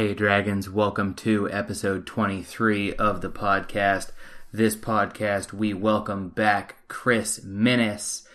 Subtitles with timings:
[0.00, 4.12] Hey, Dragons, welcome to episode 23 of the podcast.
[4.50, 8.26] This podcast, we welcome back Chris Minnes,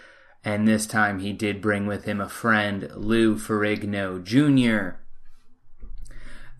[0.43, 4.97] and this time he did bring with him a friend, Lou Ferrigno Jr.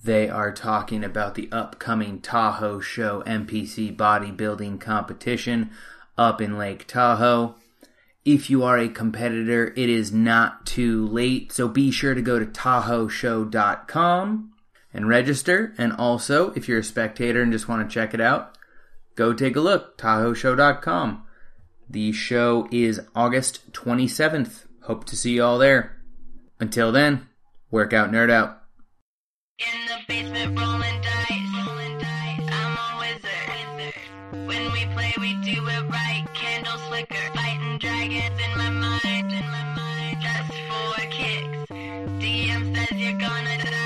[0.03, 5.69] They are talking about the upcoming Tahoe Show NPC bodybuilding competition
[6.17, 7.53] up in Lake Tahoe.
[8.25, 12.39] If you are a competitor, it is not too late, so be sure to go
[12.39, 14.53] to TahoeShow.com
[14.95, 15.73] and register.
[15.77, 18.57] And also, if you're a spectator and just want to check it out,
[19.15, 19.97] go take a look.
[19.97, 21.23] TahoeShow.com.
[21.89, 24.65] The show is August 27th.
[24.83, 26.01] Hope to see you all there.
[26.59, 27.27] Until then,
[27.69, 28.61] work out, nerd out.
[29.59, 32.49] In the basement rolling dice, rolling dice.
[32.51, 34.47] I'm a wizard.
[34.47, 36.25] When we play, we do it right.
[37.33, 40.17] Fighting dragons in my mind, in my mind.
[40.21, 41.71] Just for kicks.
[42.19, 43.84] DM says you're gonna die.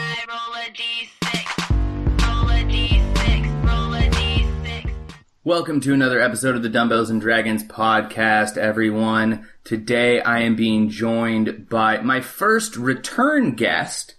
[5.45, 9.47] Welcome to another episode of the Dumbbells and Dragons podcast, everyone.
[9.63, 14.15] Today I am being joined by my first return guest,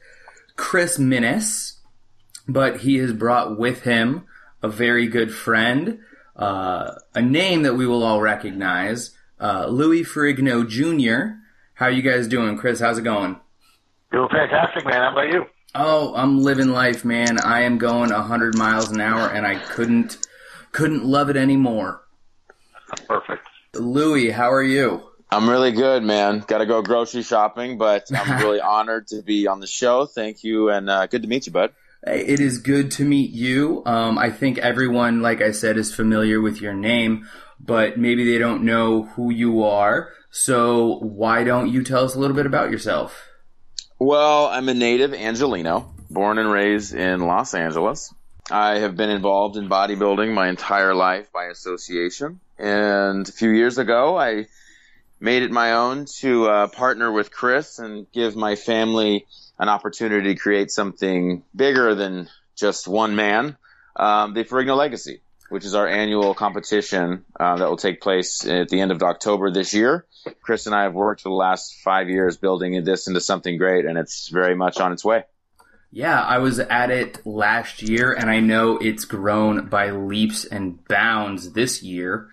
[0.56, 1.78] Chris Minnes,
[2.48, 4.24] but he has brought with him
[4.62, 5.98] a very good friend,
[6.36, 11.34] uh, a name that we will all recognize, uh, Louis Ferrigno Jr.
[11.74, 12.80] How you guys doing, Chris?
[12.80, 13.38] How's it going?
[14.10, 15.02] Doing fantastic, man.
[15.02, 15.44] How about you?
[15.74, 17.38] Oh, I'm living life, man.
[17.38, 20.16] I am going 100 miles an hour, and I couldn't
[20.72, 22.02] couldn't love it anymore.
[23.06, 23.46] Perfect.
[23.74, 25.02] Louis, how are you?
[25.30, 26.40] I'm really good, man.
[26.46, 30.06] Got to go grocery shopping, but I'm really honored to be on the show.
[30.06, 31.72] Thank you, and uh, good to meet you, bud.
[32.04, 33.82] Hey, It is good to meet you.
[33.86, 37.28] Um, I think everyone, like I said, is familiar with your name,
[37.60, 40.10] but maybe they don't know who you are.
[40.30, 43.26] So why don't you tell us a little bit about yourself?
[43.98, 48.14] Well, I'm a native Angelino, born and raised in Los Angeles.
[48.50, 53.78] I have been involved in bodybuilding my entire life by association, and a few years
[53.78, 54.46] ago, I
[55.20, 59.26] made it my own to uh, partner with Chris and give my family
[59.58, 63.56] an opportunity to create something bigger than just one man,
[63.94, 68.68] um, the Ferrigno Legacy, which is our annual competition uh, that will take place at
[68.68, 70.06] the end of October this year.
[70.42, 73.84] Chris and I have worked for the last five years building this into something great,
[73.84, 75.24] and it's very much on its way.
[75.92, 80.86] Yeah, I was at it last year, and I know it's grown by leaps and
[80.86, 82.28] bounds this year.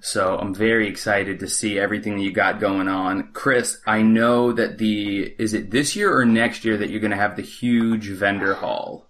[0.00, 3.32] So I'm very excited to see everything that you got going on.
[3.32, 7.12] Chris, I know that the, is it this year or next year that you're going
[7.12, 9.08] to have the huge vendor hall?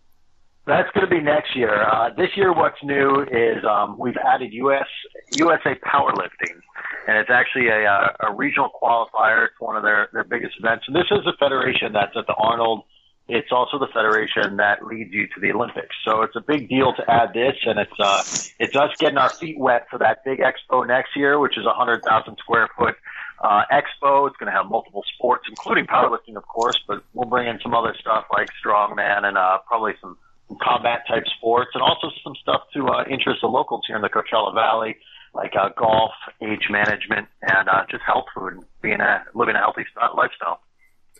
[0.66, 1.82] That's going to be next year.
[1.82, 4.86] Uh, this year, what's new is um, we've added US
[5.32, 6.60] USA Powerlifting,
[7.06, 9.46] and it's actually a, uh, a regional qualifier.
[9.46, 10.84] It's one of their their biggest events.
[10.86, 12.82] And this is a federation that's at the Arnold.
[13.28, 15.94] It's also the federation that leads you to the Olympics.
[16.02, 18.22] So it's a big deal to add this, and it's uh,
[18.58, 21.74] it's us getting our feet wet for that big expo next year, which is a
[21.74, 22.96] hundred thousand square foot
[23.40, 24.26] uh, expo.
[24.26, 27.74] It's going to have multiple sports, including powerlifting, of course, but we'll bring in some
[27.74, 30.16] other stuff like strongman and uh, probably some
[30.62, 34.08] combat type sports, and also some stuff to uh, interest the locals here in the
[34.08, 34.96] Coachella Valley,
[35.34, 39.58] like uh, golf, age management, and uh, just health food, and being a living a
[39.58, 39.84] healthy
[40.16, 40.60] lifestyle.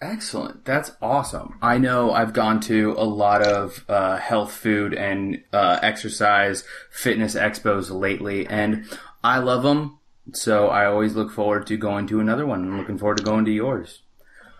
[0.00, 0.64] Excellent.
[0.64, 1.58] That's awesome.
[1.60, 7.34] I know I've gone to a lot of uh, health food and uh, exercise fitness
[7.34, 8.86] expos lately, and
[9.24, 9.98] I love them.
[10.32, 12.64] So I always look forward to going to another one.
[12.64, 14.02] I'm looking forward to going to yours.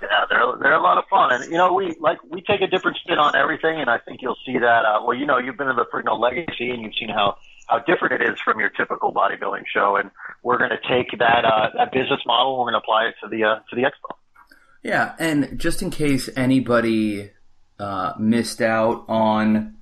[0.01, 2.69] Yeah, they're they're a lot of fun, and you know we like we take a
[2.69, 4.85] different spin on everything, and I think you'll see that.
[4.85, 7.81] Uh, well, you know, you've been in the Ferrigno Legacy, and you've seen how how
[7.81, 10.11] different it is from your typical bodybuilding show, and
[10.43, 13.15] we're going to take that uh, that business model, and we're going to apply it
[13.23, 14.15] to the uh, to the expo.
[14.83, 17.31] Yeah, and just in case anybody
[17.79, 19.77] uh, missed out on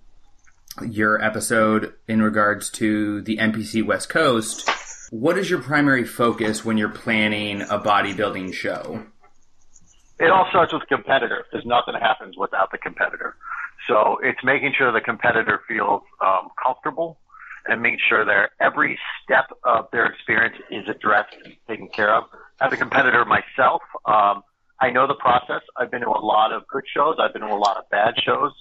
[0.87, 4.69] your episode in regards to the NPC West Coast,
[5.11, 9.07] what is your primary focus when you're planning a bodybuilding show?
[10.19, 13.37] it all starts with the competitor because nothing that happens without the competitor.
[13.87, 17.19] So it's making sure the competitor feels um, comfortable
[17.67, 22.25] and making sure that every step of their experience is addressed and taken care of.
[22.61, 24.43] As a competitor myself, um,
[24.81, 25.63] I know the process.
[25.77, 27.17] I've been to a lot of good shows.
[27.21, 28.53] I've been to a lot of bad shows.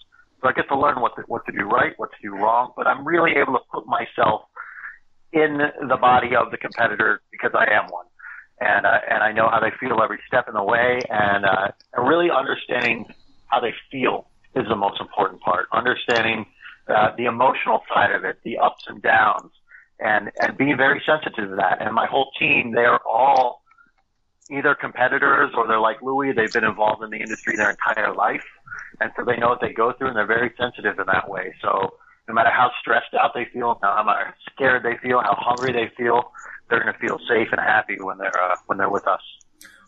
[0.41, 2.71] So I get to learn what to, what to do right, what to do wrong.
[2.75, 4.41] But I'm really able to put myself
[5.33, 8.05] in the body of the competitor because I am one
[8.59, 11.67] and uh, and I know how they feel every step in the way, and uh,
[11.93, 13.05] and really understanding
[13.47, 15.67] how they feel is the most important part.
[15.73, 16.45] Understanding
[16.87, 19.51] uh, the emotional side of it, the ups and downs,
[19.99, 21.81] and and being very sensitive to that.
[21.81, 23.61] And my whole team, they're all
[24.51, 26.33] either competitors or they're like Louis.
[26.33, 28.45] They've been involved in the industry their entire life,
[28.99, 31.53] and so they know what they go through, and they're very sensitive in that way.
[31.61, 31.95] So
[32.27, 36.31] no matter how stressed out they feel, how scared they feel, how hungry they feel,
[36.69, 39.21] they're going to feel safe and happy when they're uh, when they're with us.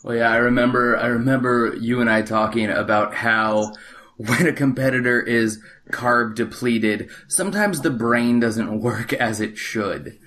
[0.04, 0.98] Well, yeah, I remember.
[0.98, 3.74] I remember you and I talking about how
[4.18, 5.62] when a competitor is
[5.92, 10.19] carb depleted, sometimes the brain doesn't work as it should.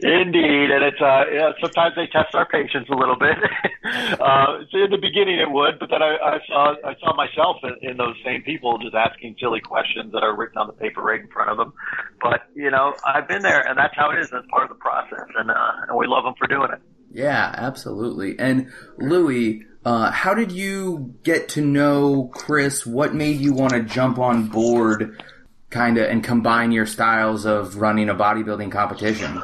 [0.00, 3.36] Indeed, and it's uh, yeah, sometimes they test our patience a little bit.
[4.20, 7.56] uh, so in the beginning it would, but then I, I saw I saw myself
[7.62, 11.02] in, in those same people just asking silly questions that are written on the paper
[11.02, 11.72] right in front of them.
[12.20, 14.30] But you know, I've been there, and that's how it is.
[14.30, 16.80] That's part of the process, and uh, and we love them for doing it.
[17.10, 18.38] Yeah, absolutely.
[18.38, 22.86] And Louie, uh, how did you get to know Chris?
[22.86, 25.22] What made you want to jump on board,
[25.70, 29.42] kind of, and combine your styles of running a bodybuilding competition?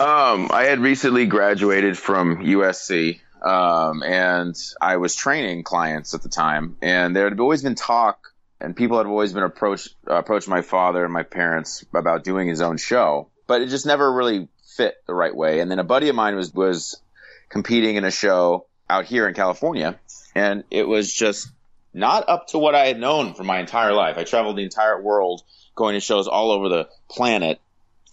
[0.00, 6.28] Um, I had recently graduated from USC, um, and I was training clients at the
[6.28, 10.62] time, and there had always been talk, and people had always been approached approached my
[10.62, 14.96] father and my parents about doing his own show, but it just never really fit
[15.06, 15.60] the right way.
[15.60, 17.00] And then a buddy of mine was was
[17.48, 19.98] competing in a show out here in California,
[20.34, 21.48] and it was just
[21.94, 24.18] not up to what I had known for my entire life.
[24.18, 25.42] I traveled the entire world
[25.74, 27.60] going to shows all over the planet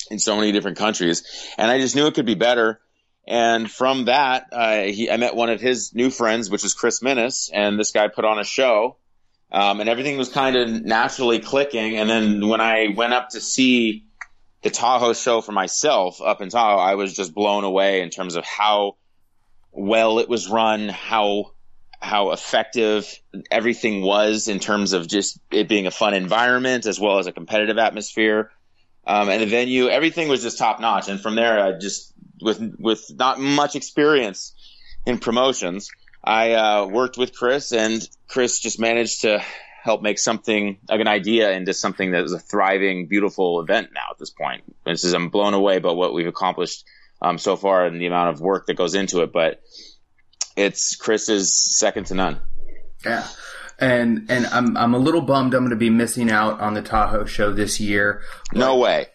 [0.10, 1.24] in so many different countries,
[1.58, 2.80] and I just knew it could be better.
[3.28, 7.02] And from that, uh, he, I met one of his new friends, which is Chris
[7.02, 8.98] Minnes, and this guy put on a show,
[9.52, 11.98] um, and everything was kind of naturally clicking.
[11.98, 14.06] And then when I went up to see
[14.62, 18.36] the Tahoe show for myself up in Tahoe, I was just blown away in terms
[18.36, 18.98] of how
[19.72, 21.54] well it was run, how
[22.02, 23.08] how effective
[23.52, 27.32] everything was in terms of just it being a fun environment as well as a
[27.32, 28.52] competitive atmosphere.
[29.06, 31.10] Um, and the venue, everything was just top notch.
[31.10, 34.54] And from there, I just with with not much experience
[35.06, 35.92] in promotions,
[36.24, 39.44] I uh, worked with Chris, and Chris just managed to
[39.84, 44.08] help make something like an idea into something that is a thriving, beautiful event now
[44.12, 44.64] at this point.
[44.86, 46.86] This is I'm blown away by what we've accomplished
[47.22, 49.32] um, so far and the amount of work that goes into it.
[49.34, 49.62] But
[50.56, 52.40] it's Chris is second to none.
[53.06, 53.28] Yeah.
[53.80, 56.82] And and I'm I'm a little bummed I'm going to be missing out on the
[56.82, 58.22] Tahoe show this year.
[58.54, 59.08] No way.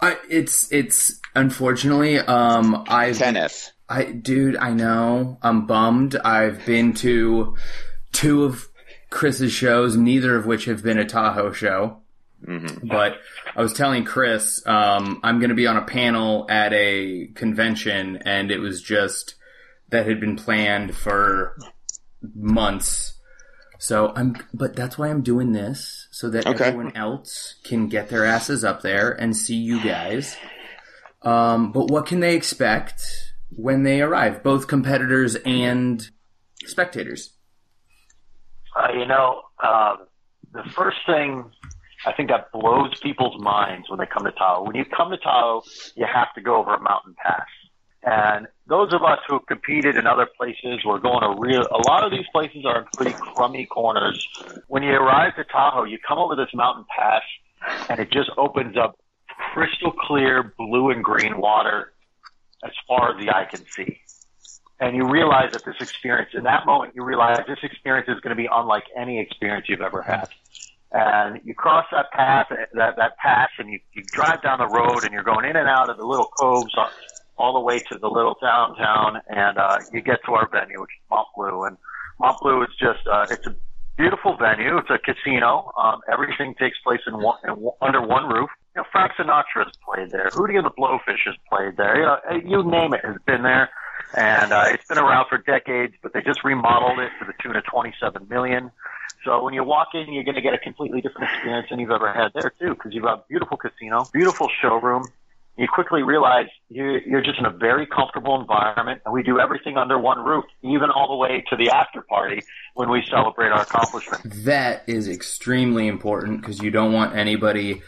[0.00, 3.72] I it's it's unfortunately um I Kenneth.
[3.88, 5.38] I dude, I know.
[5.42, 6.16] I'm bummed.
[6.16, 7.56] I've been to
[8.12, 8.68] two of
[9.08, 12.00] Chris's shows, neither of which have been a Tahoe show.
[12.42, 13.18] But
[13.54, 18.16] I was telling Chris, um, I'm going to be on a panel at a convention,
[18.18, 19.34] and it was just
[19.90, 21.56] that had been planned for
[22.34, 23.18] months.
[23.78, 26.66] So I'm, but that's why I'm doing this so that Okay.
[26.66, 30.36] everyone else can get their asses up there and see you guys.
[31.22, 33.02] Um, but what can they expect
[33.50, 34.42] when they arrive?
[34.42, 36.08] Both competitors and
[36.66, 37.36] spectators.
[38.76, 40.06] Uh, you know, um,
[40.52, 41.50] the first thing
[42.06, 44.64] I think that blows people's minds when they come to Tahoe.
[44.64, 45.62] When you come to Tahoe,
[45.96, 47.46] you have to go over a mountain pass.
[48.02, 51.88] And those of us who have competed in other places, we're going to real, a
[51.90, 54.26] lot of these places are in pretty crummy corners.
[54.68, 57.22] When you arrive to Tahoe, you come over this mountain pass
[57.88, 58.96] and it just opens up
[59.52, 61.92] crystal clear blue and green water
[62.64, 63.98] as far as the eye can see.
[64.78, 68.34] And you realize that this experience, in that moment, you realize this experience is going
[68.34, 70.28] to be unlike any experience you've ever had
[70.92, 75.04] and you cross that path, that that pass, and you, you drive down the road,
[75.04, 76.74] and you're going in and out of the little coves
[77.40, 80.90] all, the way to the little downtown, and uh, you get to our venue, which
[80.90, 81.76] is Mont Bleu, and
[82.18, 83.56] Mont Bleu is just uh, it's a
[83.96, 84.78] beautiful venue.
[84.78, 85.72] It's a casino.
[85.76, 88.50] Um, everything takes place in one in, under one roof.
[88.74, 90.28] You know, Frank Sinatra's played there.
[90.30, 91.96] Hootie and the Blowfish has played there.
[91.96, 93.70] You, know, you name it has been there,
[94.14, 95.94] and uh, it's been around for decades.
[96.02, 98.70] But they just remodeled it to the tune of 27 million.
[99.24, 101.90] So when you walk in, you're going to get a completely different experience than you've
[101.90, 105.04] ever had there too, because you've got a beautiful casino, beautiful showroom.
[105.60, 109.76] You quickly realize you're, you're just in a very comfortable environment, and we do everything
[109.76, 112.40] under one roof, even all the way to the after party
[112.72, 114.22] when we celebrate our accomplishment.
[114.46, 117.82] That is extremely important because you don't want anybody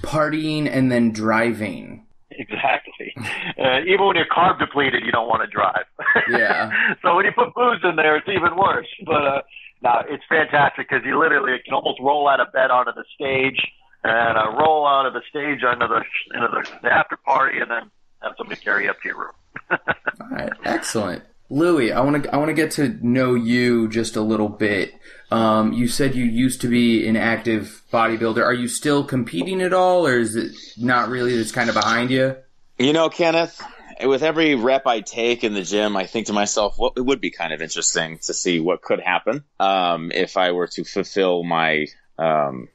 [0.00, 2.06] partying and then driving.
[2.30, 3.14] Exactly.
[3.58, 5.84] Uh, even when you're carb depleted, you don't want to drive.
[6.30, 6.70] Yeah.
[7.02, 8.88] so when you put booze in there, it's even worse.
[9.04, 9.42] But uh,
[9.82, 13.60] no, it's fantastic because you literally can almost roll out of bed onto the stage
[14.08, 16.02] and uh, roll out of the stage into the
[16.34, 17.90] into the, the after party, and then
[18.22, 19.32] have somebody carry you up to your room.
[19.70, 21.22] All right, excellent.
[21.50, 24.92] Louis, I want to I want to get to know you just a little bit.
[25.30, 28.42] Um, you said you used to be an active bodybuilder.
[28.42, 31.34] Are you still competing at all, or is it not really?
[31.34, 32.36] It's kind of behind you.
[32.78, 33.60] You know, Kenneth,
[34.02, 37.20] with every rep I take in the gym, I think to myself, well, it would
[37.20, 41.44] be kind of interesting to see what could happen um, if I were to fulfill
[41.44, 41.86] my
[42.18, 42.68] um,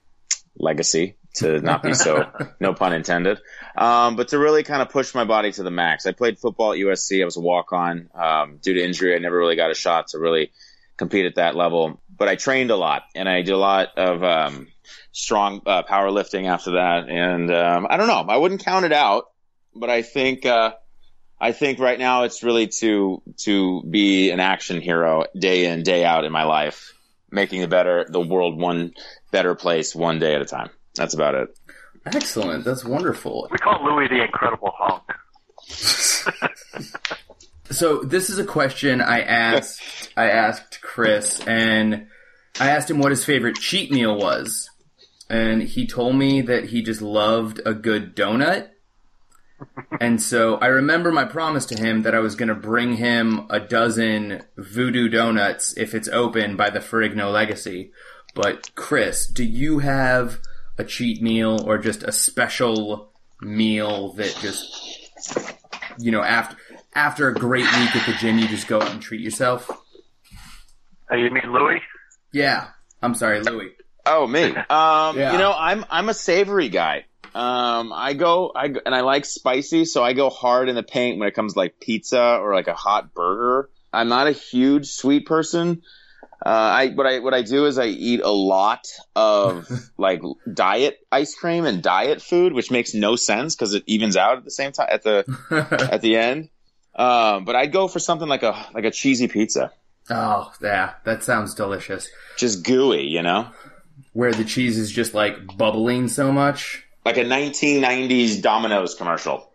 [0.58, 3.40] legacy to not be so, no pun intended,
[3.76, 6.06] um, but to really kind of push my body to the max.
[6.06, 7.22] I played football at USC.
[7.22, 8.10] I was a walk on.
[8.14, 10.52] Um, due to injury, I never really got a shot to really
[10.98, 14.24] compete at that level, but I trained a lot and I did a lot of
[14.24, 14.68] um,
[15.12, 17.10] strong uh, powerlifting after that.
[17.10, 19.32] And um, I don't know, I wouldn't count it out,
[19.76, 20.46] but I think.
[20.46, 20.74] Uh,
[21.42, 26.06] I think right now it's really to to be an action hero day in day
[26.06, 26.94] out in my life,
[27.30, 28.94] making the better the world one
[29.30, 30.70] better place one day at a time.
[30.96, 31.58] That's about it.
[32.06, 32.66] Excellent.
[32.66, 33.48] That's wonderful.
[33.52, 35.14] We call Louis the Incredible Hulk.
[37.74, 42.08] So this is a question I asked I asked Chris and
[42.60, 44.70] I asked him what his favorite cheat meal was.
[45.28, 48.70] And he told me that he just loved a good donut.
[50.00, 53.48] And so I remember my promise to him that I was going to bring him
[53.50, 57.92] a dozen voodoo donuts if it's open by the Ferrigno Legacy.
[58.36, 60.40] But Chris, do you have
[60.78, 63.12] a cheat meal or just a special
[63.42, 65.10] meal that just
[66.00, 66.56] you know after
[66.96, 69.70] after a great week at the gym you just go out and treat yourself?
[71.12, 71.82] Uh, you mean Louis?
[72.32, 72.68] Yeah.
[73.02, 73.72] I'm sorry, Louis.
[74.06, 74.44] Oh, me.
[74.70, 75.34] Um, Yeah.
[75.34, 77.06] you know, I'm I'm a savory guy.
[77.36, 80.84] Um, I go, I go- and I like spicy, so I go hard in the
[80.84, 83.70] paint when it comes to like pizza or like a hot burger.
[83.92, 85.82] I'm not a huge sweet person.
[86.46, 88.86] Uh, I what I what I do is I eat a lot
[89.16, 90.22] of like
[90.54, 94.44] diet ice cream and diet food, which makes no sense because it evens out at
[94.44, 95.24] the same time at the
[95.92, 96.50] at the end.
[96.96, 99.72] Um, but I'd go for something like a like a cheesy pizza,
[100.10, 102.10] oh, yeah, that sounds delicious.
[102.38, 103.48] just gooey, you know.
[104.12, 106.84] Where the cheese is just like bubbling so much.
[107.06, 109.50] like a 1990s Domino's commercial.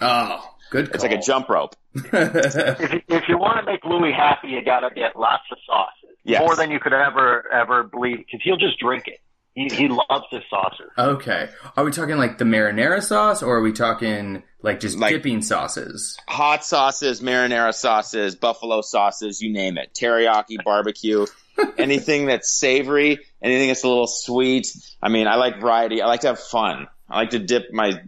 [0.00, 0.90] Oh, good.
[0.94, 1.74] It's like a jump rope.
[1.94, 5.58] If you, if you want to make Louis happy, you got to get lots of
[5.66, 5.97] sauces.
[6.24, 6.40] Yes.
[6.40, 9.20] More than you could ever ever believe, because he'll just drink it.
[9.54, 10.90] He he loves his sauces.
[10.96, 11.48] Okay.
[11.76, 15.42] Are we talking like the marinara sauce or are we talking like just Like- dipping
[15.42, 16.16] sauces?
[16.28, 19.94] Hot sauces, marinara sauces, buffalo sauces, you name it.
[19.98, 21.26] Teriyaki, barbecue,
[21.78, 24.68] anything that's savory, anything that's a little sweet.
[25.02, 26.02] I mean, I like variety.
[26.02, 26.86] I like to have fun.
[27.10, 28.02] I like to dip my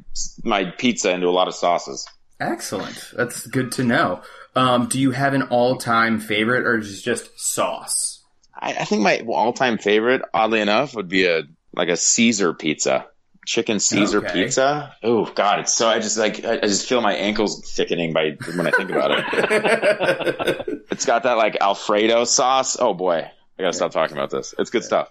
[0.45, 2.07] my pizza into a lot of sauces.
[2.39, 3.13] Excellent.
[3.17, 4.23] That's good to know.
[4.57, 8.25] Um, do you have an all-time favorite or is it just sauce?
[8.55, 11.43] I, I think my all-time favorite, oddly enough, would be a
[11.73, 13.07] like a Caesar pizza,
[13.47, 14.33] chicken Caesar Okay.
[14.45, 14.97] pizza.
[15.05, 18.37] Oh God, it's so I just like I, I just feel my ankles thickening by
[18.57, 20.67] when I think about it.
[20.91, 22.77] It's got that like Alfredo sauce.
[22.79, 23.19] Oh boy,
[23.59, 24.53] I gotta stop talking about this.
[24.59, 25.09] It's good stuff.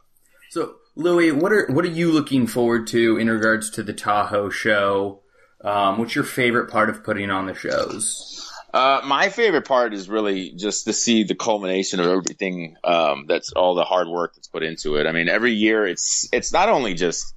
[0.51, 4.49] So, Louis, what are what are you looking forward to in regards to the Tahoe
[4.49, 5.21] show?
[5.63, 8.51] Um, what's your favorite part of putting on the shows?
[8.73, 12.75] Uh, my favorite part is really just to see the culmination of everything.
[12.83, 15.07] Um, that's all the hard work that's put into it.
[15.07, 17.33] I mean, every year it's it's not only just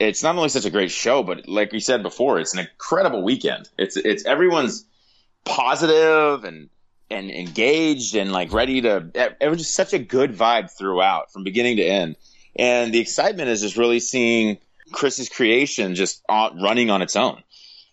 [0.00, 3.22] it's not only such a great show, but like we said before, it's an incredible
[3.22, 3.68] weekend.
[3.78, 4.84] It's it's everyone's
[5.44, 6.68] positive and
[7.10, 9.10] and engaged and like ready to.
[9.40, 12.16] It was just such a good vibe throughout, from beginning to end.
[12.58, 14.58] And the excitement is just really seeing
[14.92, 17.42] Chris's creation just running on its own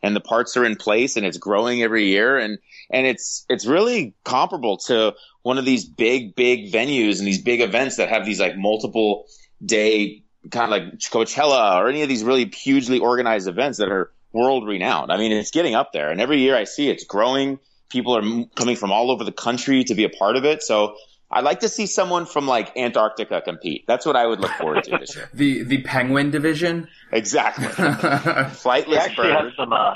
[0.03, 2.59] and the parts are in place and it's growing every year and
[2.91, 7.61] and it's it's really comparable to one of these big big venues and these big
[7.61, 9.25] events that have these like multiple
[9.65, 14.11] day kind of like Coachella or any of these really hugely organized events that are
[14.33, 15.11] world renowned.
[15.11, 17.59] I mean, it's getting up there and every year I see it's growing.
[17.89, 20.63] People are coming from all over the country to be a part of it.
[20.63, 20.95] So
[21.33, 23.85] I'd like to see someone from like Antarctica compete.
[23.87, 25.29] That's what I would look forward to this year.
[25.33, 26.87] The the penguin division.
[27.11, 27.65] Exactly.
[27.67, 29.53] We Flightless actually have bird.
[29.57, 29.95] some uh,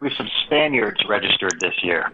[0.00, 2.12] we have some Spaniards registered this year.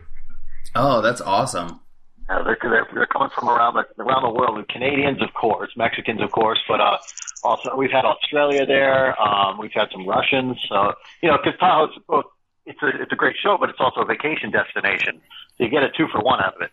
[0.75, 1.81] oh, that's awesome.
[2.29, 4.63] Uh, they're, they're they're coming from around the around the world.
[4.69, 6.99] Canadians, of course, Mexicans, of course, but uh,
[7.43, 9.19] also we've had Australia there.
[9.21, 10.59] Um, we've had some Russians.
[10.69, 12.27] So you know, because Tahoe's both
[12.67, 15.23] it's a it's a great show, but it's also a vacation destination.
[15.57, 16.71] So you get a two for one out of it.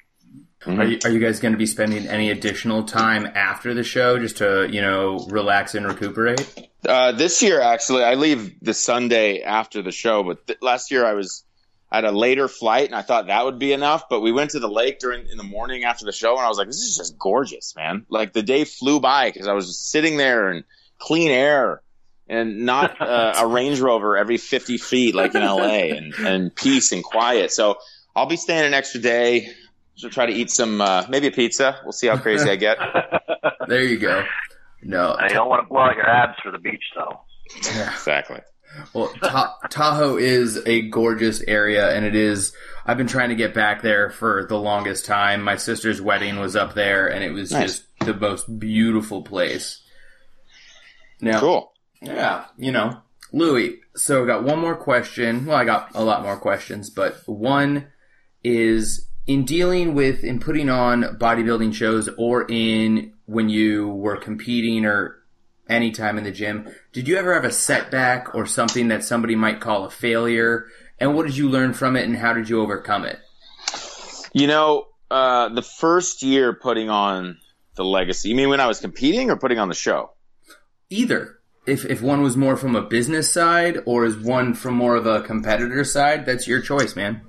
[0.68, 4.18] Are you, are you guys going to be spending any additional time after the show
[4.18, 6.70] just to you know relax and recuperate?
[6.88, 11.06] Uh, this year, actually, I leave the Sunday after the show, but th- last year
[11.06, 11.44] I was
[11.92, 14.10] I had a later flight and I thought that would be enough.
[14.10, 16.50] But we went to the lake during in the morning after the show, and I
[16.50, 19.68] was like, "This is just gorgeous, man!" Like the day flew by because I was
[19.68, 20.64] just sitting there and
[20.98, 21.84] clean air
[22.28, 26.92] and not uh, a Range Rover every fifty feet like in LA, and and peace
[26.92, 27.52] and quiet.
[27.52, 27.78] So
[28.16, 29.50] I'll be staying an extra day.
[30.00, 31.80] To try to eat some uh, maybe a pizza.
[31.84, 32.78] We'll see how crazy I get.
[33.68, 34.24] There you go.
[34.84, 37.22] No, I don't want to blow out your abs for the beach, though.
[37.64, 37.92] Yeah.
[37.94, 38.42] exactly.
[38.94, 42.54] Well, Ta- Tahoe is a gorgeous area, and it is.
[42.86, 45.42] I've been trying to get back there for the longest time.
[45.42, 47.62] My sister's wedding was up there, and it was Nice.
[47.80, 49.82] just the most beautiful place.
[51.22, 51.72] Now, Cool.
[52.02, 53.80] yeah, you know, Louis.
[53.96, 55.46] So I got one more question.
[55.48, 57.88] Well, I got a lot more questions, but one
[58.44, 64.86] is in dealing with in putting on bodybuilding shows or in when you were competing
[64.86, 65.18] or
[65.68, 69.36] any time in the gym, did you ever have a setback or something that somebody
[69.36, 70.68] might call a failure?
[71.00, 73.20] And what did you learn from it and how did you overcome it?
[74.32, 77.38] You know, uh, the first year putting on
[77.76, 78.30] the legacy.
[78.30, 80.12] You mean when I was competing or putting on the show?
[80.90, 81.40] Either.
[81.66, 85.08] If, if one was more from a business side or is one from more of
[85.08, 87.22] a competitor side, that's your choice, man.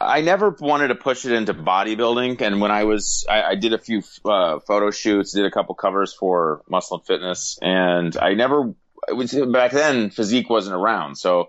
[0.00, 3.74] I never wanted to push it into bodybuilding, and when I was, I, I did
[3.74, 8.34] a few uh, photo shoots, did a couple covers for Muscle and Fitness, and I
[8.34, 8.74] never.
[9.08, 11.48] Was back then, physique wasn't around, so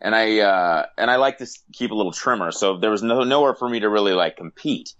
[0.00, 3.22] and I uh, and I like to keep a little trimmer, so there was no
[3.22, 4.94] nowhere for me to really like compete.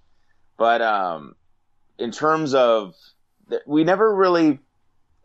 [0.56, 1.34] But um,
[1.98, 2.94] in terms of,
[3.66, 4.58] we never really.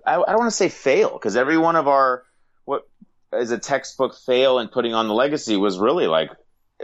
[0.05, 2.23] I, I don't want to say fail because every one of our
[2.65, 2.87] what
[3.33, 6.31] is a textbook fail in putting on the legacy was really like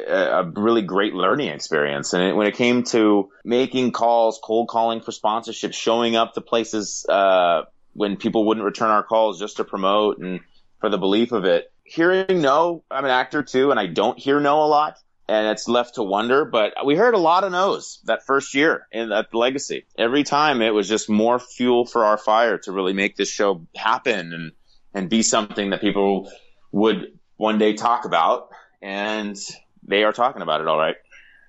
[0.05, 2.13] a really great learning experience.
[2.13, 6.41] And it, when it came to making calls, cold calling for sponsorship, showing up to
[6.41, 7.63] places uh,
[7.93, 10.41] when people wouldn't return our calls just to promote and
[10.79, 14.39] for the belief of it, hearing no, I'm an actor too, and I don't hear
[14.39, 14.97] no a lot.
[15.29, 18.87] And it's left to wonder, but we heard a lot of no's that first year
[18.93, 19.85] in that legacy.
[19.97, 23.67] Every time it was just more fuel for our fire to really make this show
[23.75, 24.51] happen and,
[24.93, 26.31] and be something that people
[26.71, 28.51] would one day talk about.
[28.81, 29.37] And
[29.83, 30.95] they are talking about it all right.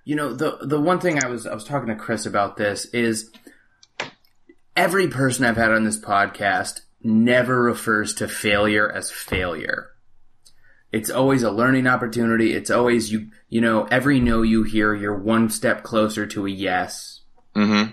[0.05, 2.87] You know, the the one thing I was I was talking to Chris about this
[2.87, 3.31] is
[4.77, 9.91] every person I've had on this podcast never refers to failure as failure.
[10.91, 12.55] It's always a learning opportunity.
[12.55, 16.51] It's always you you know, every no you hear, you're one step closer to a
[16.51, 17.21] yes.
[17.55, 17.91] Mm-hmm.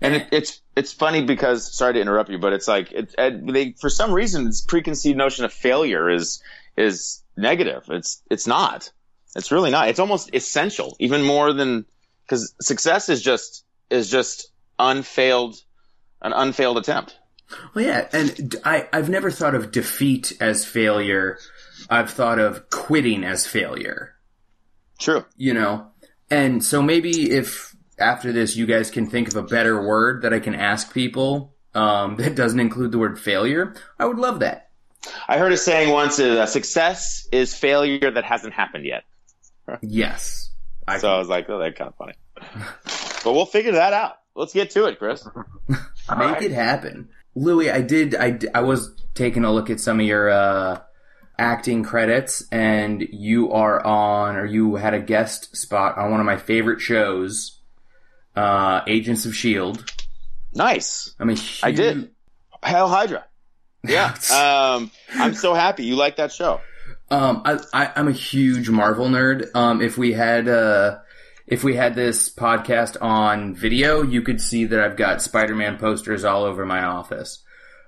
[0.00, 3.52] And it, it's it's funny because sorry to interrupt you, but it's like it, it,
[3.52, 6.42] they for some reason this preconceived notion of failure is
[6.76, 7.84] is negative.
[7.88, 8.90] It's it's not.
[9.36, 9.88] It's really not.
[9.88, 11.84] It's almost essential, even more than
[12.24, 15.56] because success is just is just unfailed
[16.22, 17.16] an unfailed attempt.
[17.74, 21.38] Well, yeah, and I I've never thought of defeat as failure.
[21.88, 24.16] I've thought of quitting as failure.
[24.98, 25.26] True.
[25.36, 25.88] you know
[26.30, 30.32] and so maybe if after this you guys can think of a better word that
[30.32, 34.70] i can ask people um, that doesn't include the word failure i would love that
[35.28, 39.04] I heard a saying once: uh, "Success is failure that hasn't happened yet."
[39.82, 40.50] Yes
[40.88, 42.14] I, So I was like, "Oh, that's kind of funny."
[43.24, 44.18] but we'll figure that out.
[44.36, 45.26] Let's get to it, Chris.
[46.16, 50.06] make it happen louis i did I, I was taking a look at some of
[50.06, 50.80] your uh,
[51.36, 56.26] acting credits and you are on or you had a guest spot on one of
[56.26, 57.60] my favorite shows
[58.36, 59.84] uh, agents of shield
[60.56, 61.14] Nice.
[61.20, 62.10] I huge, did.
[62.62, 63.24] Hell Hydra.
[63.84, 64.14] Yeah.
[64.32, 66.60] um, I'm so happy you like that show.
[67.10, 69.54] Um, I, I, I'm a huge Marvel nerd.
[69.54, 70.98] Um, if we had, uh,
[71.46, 76.24] if we had this podcast on video, you could see that I've got Spider-Man posters
[76.24, 77.42] all over my office.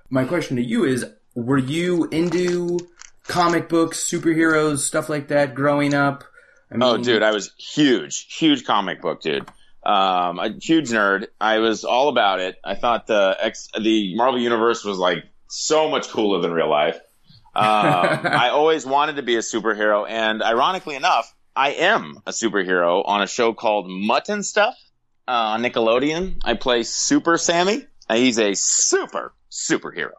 [0.09, 1.05] My question to you is,
[1.35, 2.79] were you into
[3.27, 6.23] comic books, superheroes, stuff like that growing up?
[6.71, 9.47] I mean, Oh, dude, I was huge, huge comic book dude.
[9.83, 11.27] Um, a huge nerd.
[11.39, 12.57] I was all about it.
[12.63, 16.99] I thought the X, the Marvel universe was like so much cooler than real life.
[17.55, 17.63] Um,
[18.25, 23.21] I always wanted to be a superhero, and ironically enough, I am a superhero on
[23.21, 24.75] a show called Mutton Stuff
[25.27, 26.41] uh, on Nickelodeon.
[26.43, 27.85] I play Super Sammy.
[28.09, 30.13] Uh, He's a super superhero,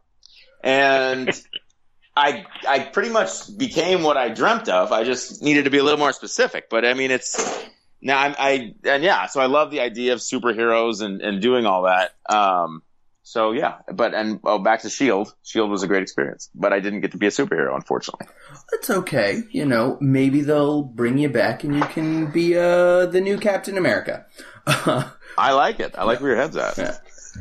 [0.62, 1.30] and
[2.16, 4.92] I I pretty much became what I dreamt of.
[4.92, 6.68] I just needed to be a little more specific.
[6.68, 7.64] But I mean, it's
[8.02, 9.26] now I'm, I and yeah.
[9.26, 12.12] So I love the idea of superheroes and and doing all that.
[12.28, 12.82] Um,
[13.30, 15.32] so yeah, but and oh, back to Shield.
[15.44, 18.26] Shield was a great experience, but I didn't get to be a superhero, unfortunately.
[18.72, 19.44] It's okay.
[19.52, 23.78] You know, maybe they'll bring you back and you can be, uh, the new Captain
[23.78, 24.26] America.
[24.66, 25.94] I like it.
[25.96, 26.76] I like where your head's at.
[26.76, 26.96] Yeah.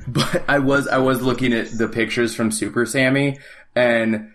[0.08, 3.40] But I was I was looking at the pictures from Super Sammy,
[3.76, 4.32] and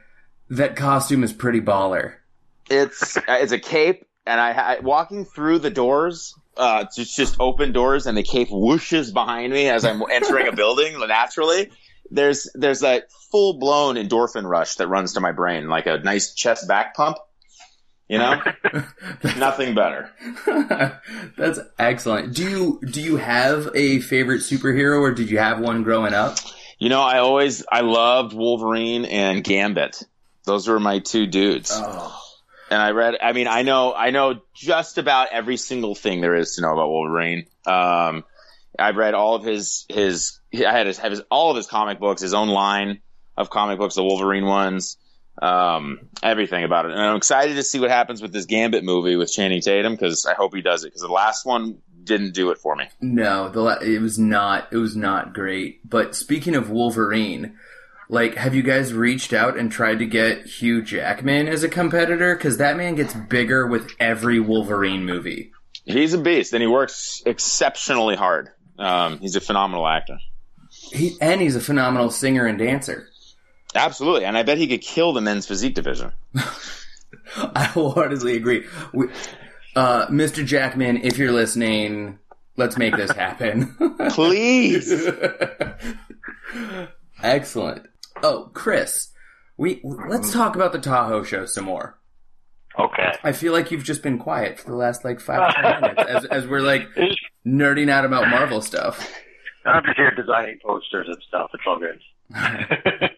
[0.51, 2.15] that costume is pretty baller.
[2.69, 6.35] It's it's a cape, and I, I walking through the doors.
[6.57, 10.53] Uh, just just open doors, and the cape whooshes behind me as I'm entering a
[10.57, 10.99] building.
[11.07, 11.71] Naturally,
[12.11, 16.35] there's there's a full blown endorphin rush that runs to my brain, like a nice
[16.35, 17.19] chest back pump.
[18.09, 18.43] You know,
[19.39, 20.11] nothing better.
[21.39, 22.35] That's excellent.
[22.35, 26.37] Do you do you have a favorite superhero, or did you have one growing up?
[26.79, 30.03] You know, I always I loved Wolverine and Gambit.
[30.45, 31.71] Those were my two dudes.
[31.73, 32.24] Oh,
[32.75, 33.15] and I read.
[33.23, 36.73] I mean, I know, I know just about every single thing there is to know
[36.73, 37.47] about Wolverine.
[37.67, 38.25] Um,
[38.77, 40.41] I've read all of his his.
[40.53, 43.01] I had his, his all of his comic books, his own line
[43.37, 44.97] of comic books, the Wolverine ones,
[45.41, 46.93] um, everything about it.
[46.93, 50.27] And I'm excited to see what happens with this Gambit movie with Channing Tatum because
[50.27, 52.87] I hope he does it because the last one didn't do it for me.
[53.01, 55.89] no, the it was not it was not great.
[55.89, 57.57] But speaking of Wolverine,
[58.09, 62.35] like, have you guys reached out and tried to get Hugh Jackman as a competitor?
[62.35, 65.53] Because that man gets bigger with every Wolverine movie.
[65.85, 68.51] He's a beast and he works exceptionally hard.
[68.79, 70.19] Um, he's a phenomenal actor.
[70.71, 73.09] He and he's a phenomenal singer and dancer.
[73.75, 76.13] Absolutely, and I bet he could kill the men's physique division.
[77.37, 78.67] I wholeheartedly agree.
[78.93, 79.09] We,
[79.75, 80.45] uh, Mr.
[80.45, 82.19] Jackman, if you're listening,
[82.57, 83.75] let's make this happen.
[84.11, 84.93] Please.
[87.23, 87.87] Excellent.
[88.23, 89.09] Oh, Chris,
[89.57, 91.99] we let's talk about the Tahoe show some more.
[92.79, 93.13] Okay.
[93.23, 96.25] I feel like you've just been quiet for the last like five ten minutes as,
[96.27, 96.89] as we're like
[97.47, 99.13] nerding out about Marvel stuff.
[99.65, 101.51] I'm just here designing posters and stuff.
[101.55, 102.01] It's all good.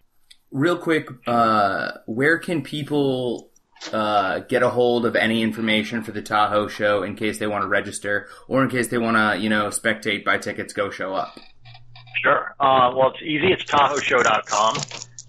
[0.50, 3.50] Real quick, uh, where can people
[3.92, 7.62] uh, get a hold of any information for the Tahoe show in case they want
[7.62, 11.14] to register or in case they want to, you know, spectate, buy tickets, go show
[11.14, 11.36] up?
[12.26, 12.56] Sure.
[12.58, 13.52] Uh, well, it's easy.
[13.52, 14.78] It's TahoeShow.com,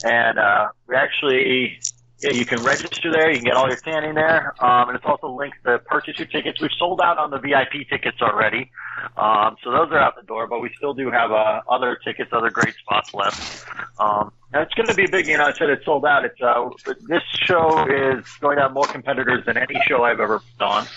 [0.03, 1.79] and uh, we actually
[2.23, 3.29] yeah, you can register there.
[3.29, 6.27] You can get all your standing there, um, and it's also linked to purchase your
[6.27, 6.59] tickets.
[6.59, 8.71] We've sold out on the VIP tickets already,
[9.15, 10.47] um, so those are out the door.
[10.47, 13.67] But we still do have uh, other tickets, other great spots left.
[13.99, 15.27] Um, it's going to be big.
[15.27, 16.25] You know, I said it's sold out.
[16.25, 16.67] It's uh,
[17.07, 20.87] this show is going to have more competitors than any show I've ever on.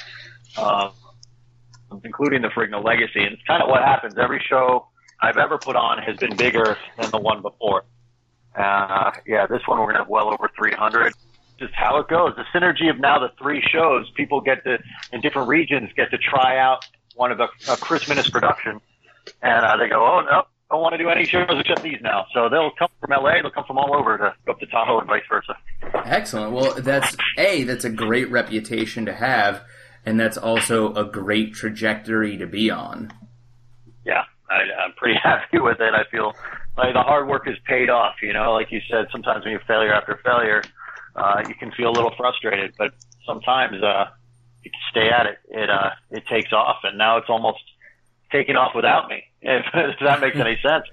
[0.56, 0.92] Uh,
[2.04, 4.16] including the Ferrigno Legacy, and it's kind of what happens.
[4.16, 4.86] Every show
[5.22, 7.84] I've ever put on has been bigger than the one before.
[8.56, 11.14] Uh, yeah, this one we're gonna have well over 300.
[11.58, 12.34] Just how it goes.
[12.36, 14.78] The synergy of now the three shows, people get to
[15.12, 18.80] in different regions get to try out one of the, a Chris Minnes production,
[19.42, 22.00] and uh, they go, oh no, I don't want to do any shows except these
[22.00, 22.26] now.
[22.32, 25.00] So they'll come from LA, they'll come from all over to go up to Tahoe
[25.00, 25.56] and vice versa.
[26.06, 26.52] Excellent.
[26.52, 29.62] Well, that's a that's a great reputation to have,
[30.06, 33.12] and that's also a great trajectory to be on.
[34.04, 35.94] yeah, I, I'm pretty happy with it.
[35.94, 36.34] I feel
[36.76, 38.16] like the hard work is paid off.
[38.22, 40.62] You know, like you said, sometimes when you have failure after failure,
[41.16, 42.92] uh, you can feel a little frustrated, but
[43.26, 44.06] sometimes uh,
[44.62, 47.60] you stay at it, it uh, it takes off, and now it's almost
[48.32, 49.24] taking off without me.
[49.42, 50.84] If, if that makes any sense.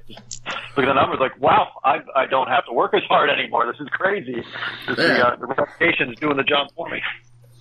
[0.77, 3.69] Look at the numbers, like wow, I I don't have to work as hard anymore.
[3.69, 4.35] This is crazy.
[4.87, 7.01] This, the, uh, the reputation is doing the job for me.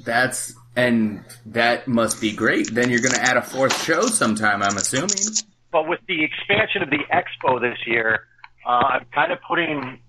[0.04, 2.72] That's and that must be great.
[2.72, 4.62] Then you're going to add a fourth show sometime.
[4.62, 5.35] I'm assuming.
[5.72, 8.26] But with the expansion of the expo this year,
[8.66, 10.00] uh, I'm kind of putting,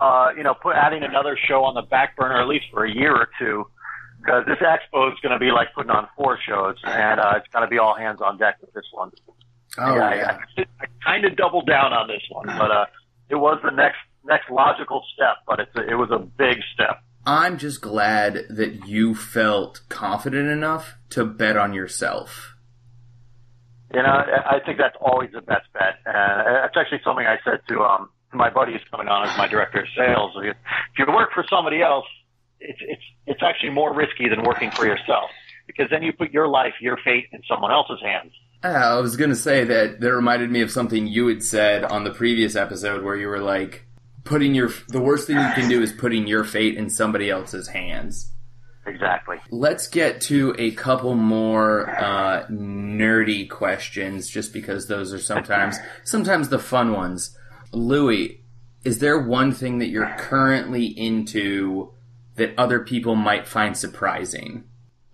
[0.00, 2.90] uh, you know, put adding another show on the back burner at least for a
[2.90, 3.66] year or two,
[4.20, 7.48] because this expo is going to be like putting on four shows, and uh, it's
[7.52, 9.10] going to be all hands on deck with this one.
[9.76, 10.38] Oh yeah, yeah.
[10.58, 12.86] I, I kind of doubled down on this one, but uh,
[13.28, 17.02] it was the next next logical step, but it's a, it was a big step.
[17.26, 22.54] I'm just glad that you felt confident enough to bet on yourself.
[23.94, 26.00] You know, I think that's always the best bet.
[26.06, 29.48] Uh, that's actually something I said to um my buddy who's coming on as my
[29.48, 30.32] director of sales.
[30.36, 30.56] If
[30.98, 32.04] you work for somebody else,
[32.60, 35.30] it's it's it's actually more risky than working for yourself
[35.66, 38.32] because then you put your life, your fate in someone else's hands.
[38.62, 41.84] Uh, I was going to say that that reminded me of something you had said
[41.84, 43.86] on the previous episode where you were like
[44.24, 47.68] putting your the worst thing you can do is putting your fate in somebody else's
[47.68, 48.32] hands.
[48.88, 49.38] Exactly.
[49.50, 56.48] Let's get to a couple more uh, nerdy questions, just because those are sometimes sometimes
[56.48, 57.36] the fun ones.
[57.72, 58.40] Louis,
[58.84, 61.92] is there one thing that you're currently into
[62.36, 64.64] that other people might find surprising?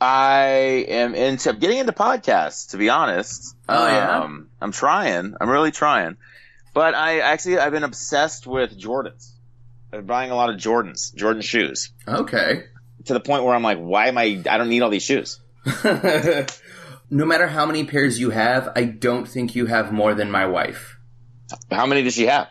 [0.00, 3.56] I am into I'm getting into podcasts, to be honest.
[3.68, 4.20] Oh, yeah?
[4.20, 5.34] Um, I'm trying.
[5.40, 6.16] I'm really trying.
[6.74, 9.30] But I actually I've been obsessed with Jordans.
[9.92, 12.64] I've been buying a lot of Jordans, Jordan shoes, Okay.
[13.06, 14.42] To the point where I'm like, why am I?
[14.48, 15.40] I don't need all these shoes.
[15.84, 20.46] no matter how many pairs you have, I don't think you have more than my
[20.46, 20.98] wife.
[21.70, 22.48] How many does she have?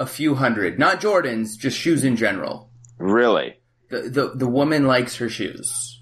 [0.00, 2.70] A few hundred, not Jordans, just shoes in general.
[2.98, 3.56] Really?
[3.90, 6.00] The the, the woman likes her shoes.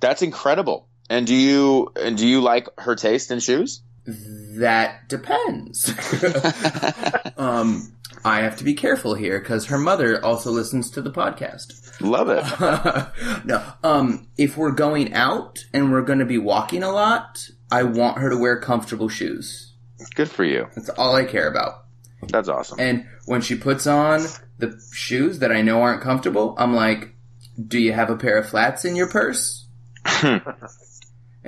[0.00, 0.88] That's incredible.
[1.10, 3.82] And do you and do you like her taste in shoes?
[4.06, 5.92] That depends.
[7.36, 7.93] um,
[8.24, 12.00] I have to be careful here because her mother also listens to the podcast.
[12.00, 13.44] Love it.
[13.44, 17.82] no, um, if we're going out and we're going to be walking a lot, I
[17.82, 19.74] want her to wear comfortable shoes.
[20.14, 20.68] Good for you.
[20.74, 21.84] That's all I care about.
[22.28, 22.80] That's awesome.
[22.80, 24.22] And when she puts on
[24.58, 27.14] the shoes that I know aren't comfortable, I'm like,
[27.62, 29.66] "Do you have a pair of flats in your purse?"
[30.22, 30.42] and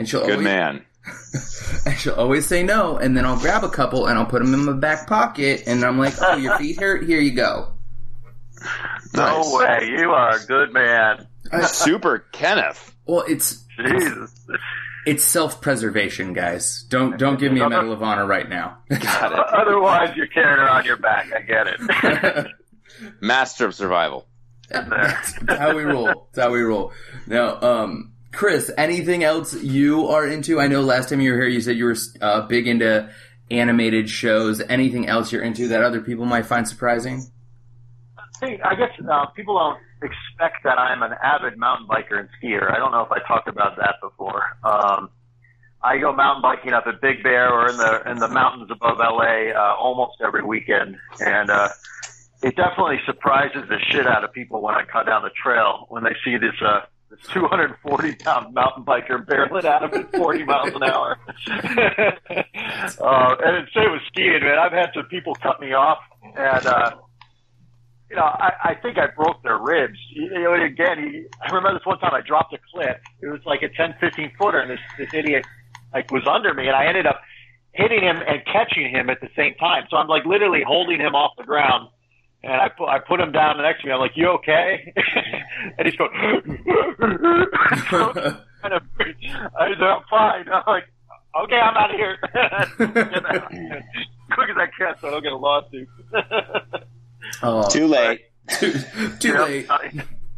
[0.04, 0.84] she'll Good always, man.
[1.86, 4.54] and she'll always say no, and then I'll grab a couple and I'll put them
[4.54, 7.04] in my back pocket, and I'm like, "Oh, your feet hurt?
[7.04, 7.72] Here you go."
[9.14, 9.52] No Nice.
[9.54, 9.88] way.
[9.98, 11.26] You are a good man.
[11.64, 12.94] Super Kenneth.
[13.06, 14.34] Well, it's Jesus.
[15.06, 16.84] it's self preservation, guys.
[16.88, 18.78] Don't don't give me a medal of honor right now.
[18.88, 19.38] Got it.
[19.54, 21.30] Otherwise, you're carrying her on your back.
[21.32, 22.46] I get it.
[23.20, 24.26] Master of survival.
[24.68, 26.28] That's how we roll.
[26.32, 26.92] That's how we roll.
[27.28, 30.60] Now, um, Chris, anything else you are into?
[30.60, 33.10] I know last time you were here, you said you were uh, big into
[33.50, 34.60] animated shows.
[34.60, 37.22] Anything else you're into that other people might find surprising?
[38.42, 42.70] I guess uh, people don't expect that I'm an avid mountain biker and skier.
[42.70, 44.42] I don't know if I talked about that before.
[44.62, 45.08] Um,
[45.82, 48.98] I go mountain biking up at Big Bear or in the in the mountains above
[48.98, 51.70] LA uh, almost every weekend, and uh,
[52.42, 56.04] it definitely surprises the shit out of people when I cut down the trail when
[56.04, 56.52] they see this.
[56.60, 61.18] Uh, this 240 pound mountain biker barreling out of it 40 miles an hour.
[61.48, 64.58] uh, and it's same with skiing, man.
[64.58, 65.98] I've had some people cut me off,
[66.36, 66.90] and uh,
[68.10, 69.98] you know, I, I think I broke their ribs.
[70.10, 73.00] You know, again, he, I remember this one time I dropped a clip.
[73.20, 75.44] It was like a 10, 15 footer, and this this idiot
[75.92, 77.20] like was under me, and I ended up
[77.72, 79.84] hitting him and catching him at the same time.
[79.90, 81.88] So I'm like literally holding him off the ground.
[82.42, 83.92] And I put I put him down next to me.
[83.92, 84.92] I'm like, "You okay?"
[85.78, 86.10] and he's going,
[87.90, 88.82] kind of.
[89.00, 90.84] I said, "I'm fine." I'm like,
[91.44, 92.16] "Okay, I'm out of here."
[94.32, 95.88] Quick as I can, so I don't get a lawsuit.
[97.42, 98.20] Oh, Too late.
[98.50, 98.72] too,
[99.18, 99.40] too Yep.
[99.48, 99.66] late.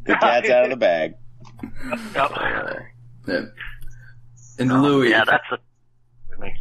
[0.05, 1.15] The cat's out of the bag.
[2.15, 2.33] Yep.
[3.27, 3.41] Yeah.
[4.59, 5.59] And Louis, Yeah, that's the.
[6.31, 6.55] With me.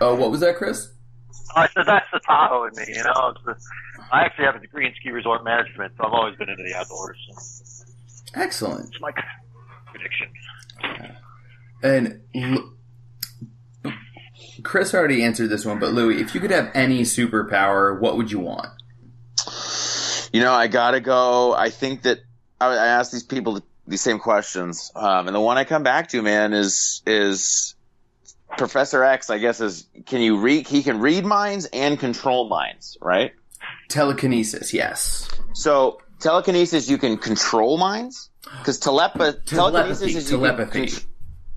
[0.00, 0.92] oh, what was that, Chris?
[1.56, 2.84] Oh, I said that's the Tahoe in me.
[2.88, 3.56] You know, it's the,
[4.12, 6.74] I actually have a degree in ski resort management, so I've always been into the
[6.74, 7.84] outdoors.
[8.34, 8.88] Excellent.
[8.88, 9.12] it's my
[9.86, 10.28] prediction.
[11.82, 13.92] And L-
[14.62, 18.30] Chris already answered this one, but Louis, if you could have any superpower, what would
[18.30, 18.68] you want?
[20.32, 21.54] You know, I gotta go.
[21.54, 22.20] I think that
[22.60, 26.08] I, I ask these people these same questions, um, and the one I come back
[26.10, 27.74] to, man, is is
[28.56, 29.30] Professor X.
[29.30, 30.68] I guess is can you read?
[30.68, 33.32] He can read minds and control minds, right?
[33.90, 35.28] Telekinesis, yes.
[35.52, 40.16] So telekinesis, you can control minds because telepa- telekinesis Telepathy.
[40.16, 40.86] is Telepathy.
[40.86, 41.00] con-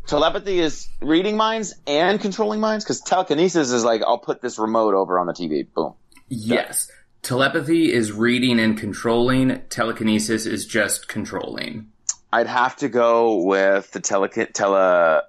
[0.08, 4.94] telepathy is reading minds and controlling minds because telekinesis is like I'll put this remote
[4.96, 5.94] over on the TV, boom.
[6.28, 6.90] Yes.
[7.22, 9.62] Telepathy is reading and controlling.
[9.70, 11.88] Telekinesis is just controlling.
[12.34, 15.22] I'd have to go with the tele, tele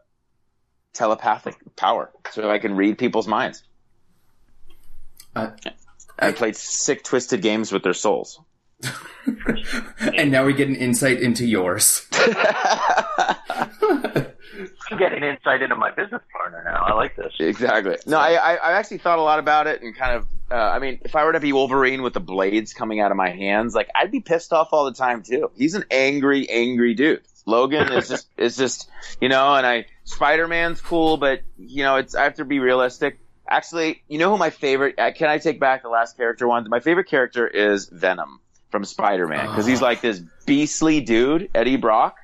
[0.94, 3.62] telepathic power, so I can read people's minds.
[5.36, 5.50] Uh,
[6.18, 8.40] I played sick, twisted games with their souls.
[10.16, 12.06] and now we get an insight into yours.
[14.90, 16.84] I'm getting insight into my business partner now.
[16.84, 17.32] I like this.
[17.38, 17.96] exactly.
[18.06, 20.26] No, I, I I actually thought a lot about it and kind of.
[20.50, 23.16] Uh, I mean, if I were to be Wolverine with the blades coming out of
[23.16, 25.50] my hands, like I'd be pissed off all the time too.
[25.56, 27.22] He's an angry, angry dude.
[27.46, 28.88] Logan is just is just
[29.20, 32.58] you know, and I Spider Man's cool, but you know, it's I have to be
[32.58, 33.18] realistic.
[33.48, 34.98] Actually, you know who my favorite?
[34.98, 36.66] uh, Can I take back the last character one?
[36.68, 41.76] My favorite character is Venom from Spider Man because he's like this beastly dude, Eddie
[41.76, 42.16] Brock.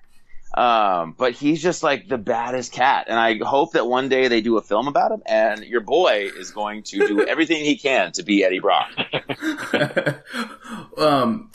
[0.53, 4.41] Um, but he's just like the baddest cat, and I hope that one day they
[4.41, 8.11] do a film about him, and your boy is going to do everything he can
[8.13, 8.91] to be Eddie Brock.
[10.99, 11.53] um,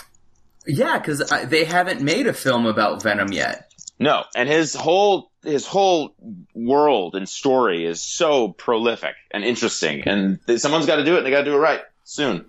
[0.65, 3.69] yeah, because they haven't made a film about Venom yet.
[3.97, 6.15] No, and his whole his whole
[6.53, 11.19] world and story is so prolific and interesting, and th- someone's got to do it.
[11.19, 12.45] and They got to do it right soon.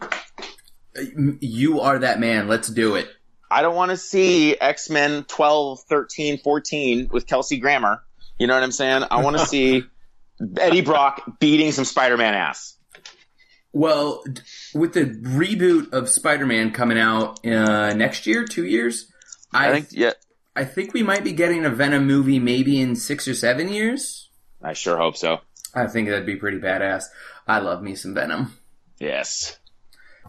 [1.40, 2.48] You are that man.
[2.48, 3.08] Let's do it.
[3.50, 8.02] I don't want to see X Men 12, 13, 14 with Kelsey Grammer.
[8.38, 9.04] You know what I'm saying?
[9.10, 9.84] I want to see
[10.58, 12.76] Eddie Brock beating some Spider Man ass.
[13.72, 14.24] Well,
[14.74, 19.12] with the reboot of Spider-Man coming out uh, next year, two years,
[19.52, 20.12] I I think, yeah,
[20.56, 24.30] I think we might be getting a Venom movie maybe in six or seven years.
[24.62, 25.40] I sure hope so.
[25.74, 27.04] I think that'd be pretty badass.
[27.46, 28.56] I love me some Venom.
[28.98, 29.58] Yes.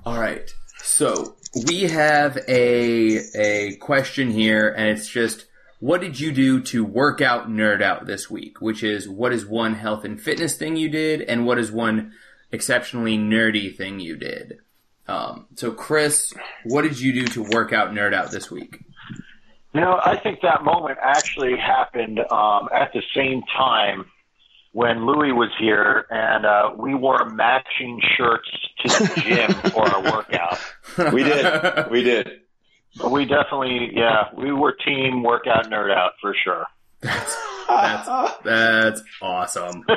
[0.05, 0.51] All right.
[0.83, 1.37] So
[1.67, 5.45] we have a a question here, and it's just
[5.79, 8.61] what did you do to work out nerd out this week?
[8.61, 12.13] Which is what is one health and fitness thing you did, and what is one
[12.51, 14.59] exceptionally nerdy thing you did?
[15.07, 16.33] Um, so Chris,
[16.65, 18.81] what did you do to work out nerd out this week?
[19.77, 24.05] You know, I think that moment actually happened um, at the same time
[24.71, 30.01] when Louis was here, and uh, we wore matching shirts to the gym for our
[30.01, 30.57] workout.
[31.13, 31.91] We did.
[31.91, 32.39] We did.
[32.97, 36.65] But we definitely, yeah, we were team workout nerd out for sure.
[37.01, 37.37] That's
[38.43, 39.85] that's awesome.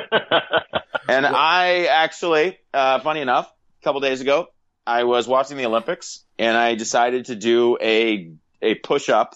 [1.09, 4.47] And I actually, uh, funny enough, a couple days ago,
[4.85, 9.35] I was watching the Olympics and I decided to do a a push up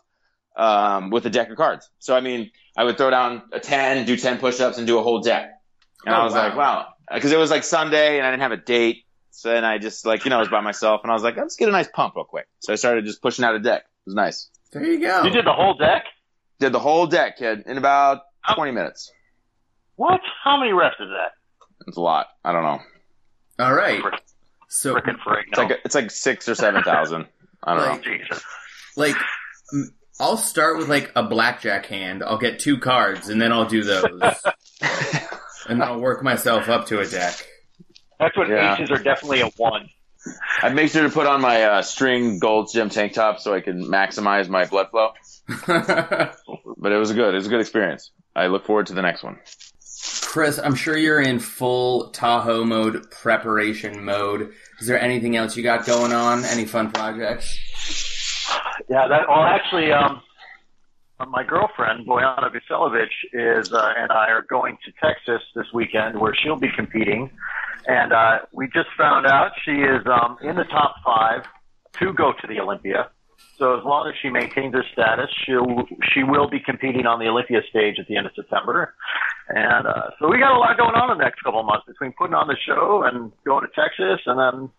[0.55, 1.89] um, with a deck of cards.
[1.99, 4.97] So I mean, I would throw down a ten, do ten push ups, and do
[4.99, 5.51] a whole deck.
[6.05, 6.39] And Oh, I was wow.
[6.47, 9.03] like, wow, because it was like Sunday and I didn't have a date.
[9.31, 11.35] So then I just like you know I was by myself and I was like,
[11.35, 12.47] let's get a nice pump real quick.
[12.59, 13.81] So I started just pushing out a deck.
[13.81, 14.49] It was nice.
[14.71, 15.23] There you go.
[15.23, 16.03] You did the whole deck?
[16.59, 18.21] Did the whole deck, kid, in about
[18.53, 19.11] twenty minutes.
[19.95, 20.21] What?
[20.43, 21.31] How many reps is that?
[21.87, 22.27] It's a lot.
[22.43, 22.79] I don't know.
[23.59, 24.01] All right.
[24.01, 24.21] Frick-
[24.69, 25.47] So Frickin' freak.
[25.49, 25.63] It's No.
[25.65, 27.27] like it's like six or seven thousand.
[27.63, 27.91] I don't know.
[27.91, 28.43] Like- Jesus.
[28.97, 29.15] like
[29.73, 32.23] m- I'll start with like a blackjack hand.
[32.23, 34.05] I'll get two cards and then I'll do those.
[35.67, 37.35] and I'll work myself up to a deck.
[38.19, 38.73] That's what Yeah.
[38.75, 39.89] aces are definitely a one.
[40.63, 43.61] I make sure to put on my uh, string gold gym tank top so I
[43.61, 45.11] can maximize my blood flow.
[46.77, 47.33] But it was good.
[47.33, 48.11] It was a good experience.
[48.35, 49.39] I look forward to the next one.
[50.21, 54.51] Chris, I'm sure you're in full Tahoe mode preparation mode.
[54.79, 56.43] Is there anything else you got going on?
[56.45, 57.57] Any fun projects?
[58.89, 59.27] Yeah, that.
[59.27, 60.21] Well, actually, um,
[61.27, 66.35] my girlfriend Boyana Vasilevich is uh, and I are going to Texas this weekend, where
[66.35, 67.31] she'll be competing,
[67.87, 71.45] and uh, we just found out she is um, in the top five
[71.99, 73.09] to go to the Olympia.
[73.57, 77.27] So as long as she maintains her status, she'll she will be competing on the
[77.27, 78.93] Olympia stage at the end of September.
[79.49, 81.85] And uh, so we got a lot going on in the next couple of months
[81.87, 84.69] between putting on the show and going to Texas, and then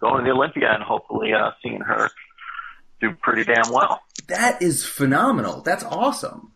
[0.00, 2.10] going to the Olympia and hopefully uh, seeing her
[3.00, 4.00] do pretty damn well.
[4.28, 5.62] That is phenomenal.
[5.62, 6.52] That's awesome.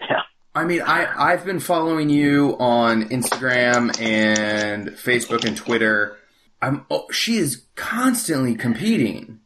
[0.00, 0.22] Yeah.
[0.54, 6.16] I mean, I, I've been following you on Instagram and Facebook and Twitter.
[6.60, 9.40] I'm, oh, she is constantly competing.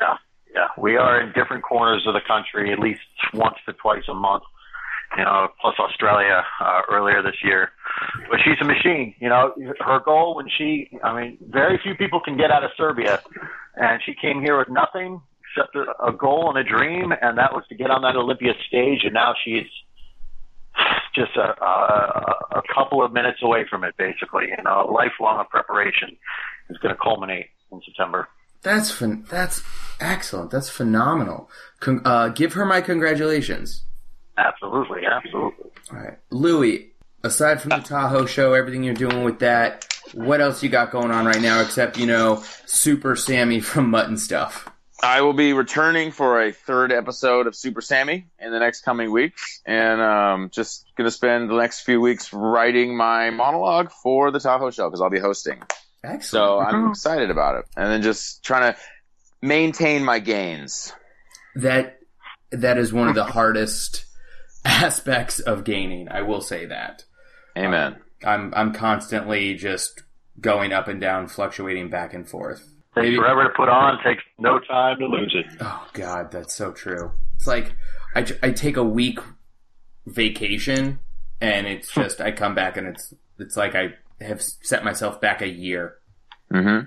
[0.00, 0.16] Yeah,
[0.52, 0.66] yeah.
[0.76, 3.00] We are in different corners of the country at least
[3.32, 4.42] once to twice a month.
[5.16, 7.70] You know, plus Australia uh, earlier this year.
[8.28, 9.14] But she's a machine.
[9.20, 12.72] You know, her goal when she, I mean, very few people can get out of
[12.76, 13.22] Serbia,
[13.76, 15.20] and she came here with nothing
[15.56, 19.00] a, a goal and a dream, and that was to get on that Olympia stage.
[19.04, 19.66] And now she's
[21.14, 24.44] just a, a, a couple of minutes away from it, basically.
[24.56, 26.16] You know, a lifelong of preparation
[26.70, 28.28] is going to culminate in September.
[28.62, 28.98] That's
[29.30, 29.62] that's
[30.00, 30.50] excellent.
[30.50, 31.50] That's phenomenal.
[31.80, 33.84] Con- uh, give her my congratulations.
[34.38, 35.70] Absolutely, absolutely.
[35.92, 36.90] All right, Louis.
[37.22, 41.10] Aside from the Tahoe show, everything you're doing with that, what else you got going
[41.10, 41.62] on right now?
[41.62, 44.68] Except you know, Super Sammy from Mutton Stuff.
[45.04, 49.12] I will be returning for a third episode of Super Sammy in the next coming
[49.12, 54.40] weeks, and um, just gonna spend the next few weeks writing my monologue for the
[54.40, 55.62] Tahoe show because I'll be hosting.
[56.02, 56.24] Excellent.
[56.24, 58.80] So I'm excited about it, and then just trying to
[59.42, 60.94] maintain my gains.
[61.56, 61.98] that
[62.50, 64.06] that is one of the hardest
[64.64, 66.08] aspects of gaining.
[66.08, 67.04] I will say that.
[67.58, 67.96] Amen.
[68.24, 70.02] I'm I'm constantly just
[70.40, 72.73] going up and down, fluctuating back and forth.
[72.94, 75.56] Takes Maybe- forever to put on, takes no time to lose it.
[75.60, 77.10] Oh God, that's so true.
[77.36, 77.74] It's like
[78.14, 79.18] I, I take a week
[80.06, 81.00] vacation,
[81.40, 85.42] and it's just I come back and it's it's like I have set myself back
[85.42, 85.96] a year.
[86.52, 86.86] Mm-hmm.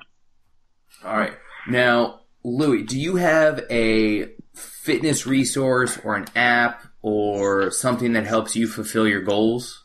[1.07, 1.33] All right,
[1.67, 8.55] now Louis, do you have a fitness resource or an app or something that helps
[8.55, 9.83] you fulfill your goals?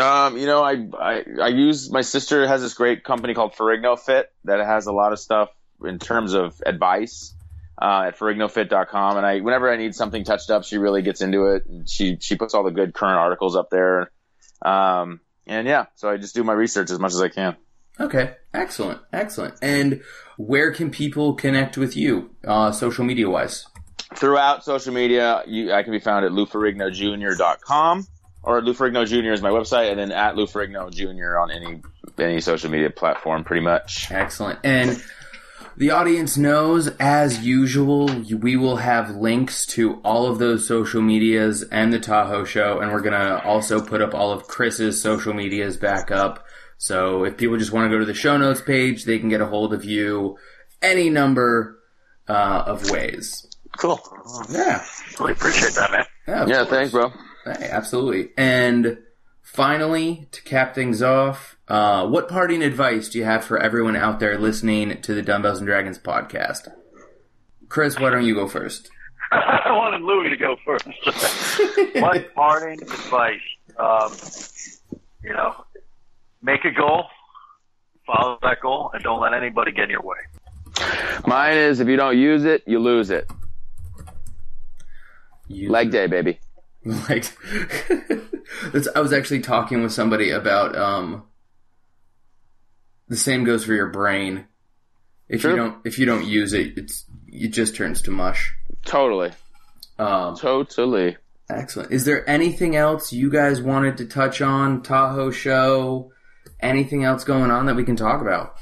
[0.00, 3.98] Um, you know, I, I I use my sister has this great company called Ferrigno
[3.98, 5.50] Fit that has a lot of stuff
[5.84, 7.34] in terms of advice
[7.80, 9.16] uh, at ferrignofit.com.
[9.18, 11.64] And I whenever I need something touched up, she really gets into it.
[11.86, 14.10] She she puts all the good current articles up there.
[14.62, 17.56] Um, and yeah, so I just do my research as much as I can.
[18.00, 19.54] Okay, excellent, excellent.
[19.60, 20.02] And
[20.38, 23.66] where can people connect with you, uh, social media wise?
[24.14, 28.06] Throughout social media, you, I can be found at louferrignojr.com
[28.42, 29.32] or Lou Ferrigno Jr.
[29.32, 31.38] is my website, and then at Lou Ferrigno Jr.
[31.38, 31.82] on any
[32.18, 34.10] any social media platform, pretty much.
[34.10, 34.58] Excellent.
[34.64, 35.02] And
[35.76, 38.06] the audience knows, as usual,
[38.40, 42.92] we will have links to all of those social medias and the Tahoe show, and
[42.92, 46.44] we're going to also put up all of Chris's social medias back up.
[46.76, 49.40] So if people just want to go to the show notes page, they can get
[49.40, 50.36] a hold of you
[50.82, 51.78] any number
[52.28, 53.46] uh, of ways.
[53.78, 54.00] Cool.
[54.50, 54.84] Yeah.
[55.18, 56.04] Really appreciate that, man.
[56.26, 57.12] Yeah, Yeah, thanks, bro.
[57.44, 58.30] Hey, absolutely.
[58.36, 58.98] And
[59.42, 64.20] finally, to cap things off, uh, what parting advice do you have for everyone out
[64.20, 66.68] there listening to the Dumbbells and Dragons podcast?
[67.68, 68.90] Chris, why don't you go first?
[69.32, 70.86] I wanted Louis to go first.
[71.96, 73.40] My parting advice.
[73.78, 74.12] Um,
[75.24, 75.64] you know,
[76.42, 77.06] make a goal,
[78.06, 80.18] follow that goal, and don't let anybody get in your way.
[81.26, 83.30] Mine is if you don't use it, you lose it.
[85.48, 86.38] You- Leg day, baby.
[87.08, 87.24] like
[88.72, 91.24] that's, I was actually talking with somebody about um
[93.08, 94.46] the same goes for your brain.
[95.28, 98.52] If you don't if you don't use it, it's it just turns to mush.
[98.84, 99.30] Totally.
[99.98, 101.16] Um Totally.
[101.48, 101.92] excellent.
[101.92, 106.10] Is there anything else you guys wanted to touch on Tahoe show?
[106.60, 108.56] Anything else going on that we can talk about?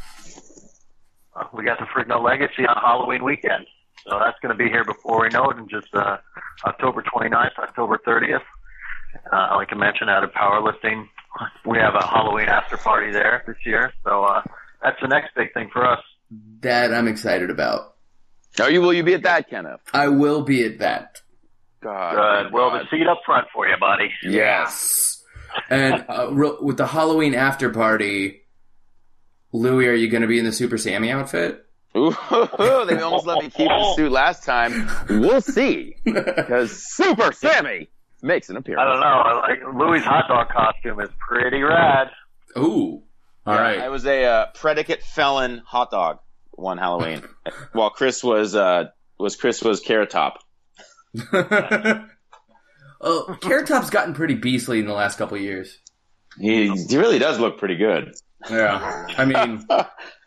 [1.54, 3.66] We got the Ferrigno Legacy on Halloween weekend.
[4.08, 6.16] So that's going to be here before we know it in just uh,
[6.64, 8.40] October 29th, October 30th.
[9.32, 11.06] Uh, like I mentioned, out of powerlifting,
[11.66, 13.92] we have a Halloween after party there this year.
[14.04, 14.42] So uh,
[14.82, 16.00] that's the next big thing for us.
[16.60, 17.94] That I'm excited about.
[18.60, 18.80] Are you?
[18.80, 19.80] Will you be at that, Kenneth?
[19.92, 21.20] I will be at that.
[21.82, 22.44] God.
[22.44, 22.52] Good.
[22.52, 24.10] Well, the seat up front for you, buddy.
[24.22, 25.22] Yes.
[25.68, 28.42] And uh, real- with the Halloween after party,
[29.52, 31.64] Louie, are you going to be in the Super Sammy outfit?
[31.96, 32.14] Ooh,
[32.86, 34.88] they almost let me keep the suit last time.
[35.08, 35.96] We'll see.
[36.04, 37.88] Because Super Sammy
[38.22, 38.82] makes an appearance.
[38.82, 39.06] I don't know.
[39.06, 42.08] I Like Louis' hot dog costume is pretty rad.
[42.56, 43.02] Ooh.
[43.46, 43.78] All Yeah, right.
[43.80, 46.18] I was a uh, predicate felon hot dog
[46.52, 47.22] one Halloween,
[47.72, 48.84] while Chris was uh,
[49.18, 50.38] was Chris was Carrot Top.
[51.32, 52.06] oh,
[53.40, 55.78] Carrot Top's gotten pretty beastly in the last couple of years.
[56.38, 58.14] He he really does look pretty good.
[58.48, 59.06] Yeah.
[59.18, 59.66] I mean,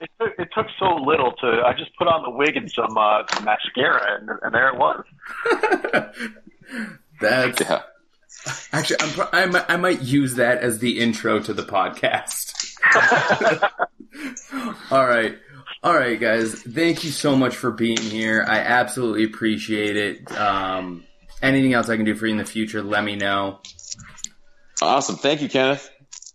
[0.02, 1.64] It took, it took so little to.
[1.66, 5.04] I just put on the wig and some uh, mascara, and, and there it was.
[7.22, 7.82] that's Yeah.
[8.74, 12.52] actually I'm, I might I might use that as the intro to the podcast.
[14.92, 15.38] All right.
[15.84, 16.54] All right, guys.
[16.54, 18.46] Thank you so much for being here.
[18.48, 20.32] I absolutely appreciate it.
[20.38, 21.04] Um,
[21.42, 23.60] anything else I can do for you in the future, let me know.
[24.82, 25.16] Awesome.
[25.18, 25.90] Thank you, Kenneth.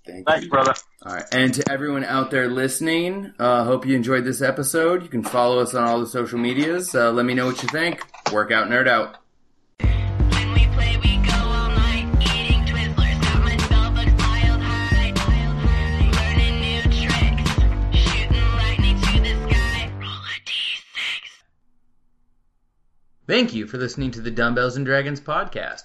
[0.07, 0.51] Thank Thanks, you.
[0.51, 0.75] brother.
[1.09, 1.25] All right.
[1.33, 5.03] And to everyone out there listening, uh, hope you enjoyed this episode.
[5.03, 6.95] You can follow us on all the social medias.
[6.95, 8.03] Uh, let me know what you think.
[8.31, 9.17] Workout Nerd out.
[9.81, 13.23] When we play, we go all night, eating Twizzlers.
[13.23, 15.15] Got my spell books piled high,
[16.21, 17.51] learning new tricks,
[17.99, 19.91] shooting lightning to the sky.
[19.99, 21.23] Roll a d6.
[23.27, 25.85] Thank you for listening to the Dumbbells and Dragons podcast.